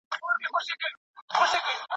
د 0.03 0.03
مقالي 0.11 0.43
املا 0.47 0.61
چا 0.67 1.43
سمه 1.51 1.71
کړه؟ 1.75 1.85